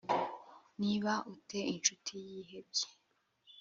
niba 0.79 1.13
u 1.33 1.35
te 1.47 1.59
incuti 1.73 2.13
yihebye 2.27 2.85